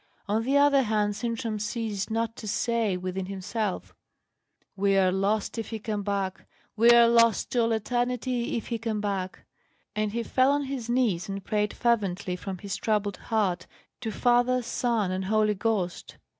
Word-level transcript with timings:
On 0.27 0.41
the 0.43 0.57
other 0.57 0.81
hand, 0.81 1.15
Sintram 1.15 1.59
ceased 1.59 2.09
not 2.09 2.35
to 2.37 2.47
say 2.47 2.97
within 2.97 3.27
himself, 3.27 3.93
"We 4.75 4.97
are 4.97 5.11
lost, 5.11 5.59
if 5.59 5.69
he 5.69 5.77
come 5.77 6.01
back! 6.01 6.47
We 6.75 6.89
are 6.89 7.07
lost 7.07 7.51
to 7.51 7.59
all 7.61 7.71
eternity, 7.71 8.57
if 8.57 8.69
he 8.69 8.79
come 8.79 8.99
back!" 8.99 9.45
And 9.95 10.11
he 10.11 10.23
fell 10.23 10.53
on 10.53 10.63
his 10.63 10.89
knees, 10.89 11.29
and 11.29 11.45
prayed 11.45 11.71
fervently 11.75 12.35
from 12.35 12.57
his 12.57 12.77
troubled 12.77 13.17
heart 13.17 13.67
to 13.99 14.09
Father, 14.11 14.63
Son, 14.63 15.11
and 15.11 15.25
Holy 15.25 15.53
Ghost. 15.53 16.17